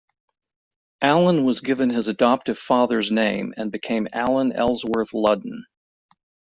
Allen 1.03 1.45
was 1.45 1.61
given 1.61 1.91
his 1.91 2.07
adoptive 2.07 2.57
father's 2.57 3.11
name 3.11 3.53
and 3.55 3.71
became 3.71 4.07
Allen 4.13 4.51
Ellsworth 4.51 5.11
Ludden. 5.11 5.59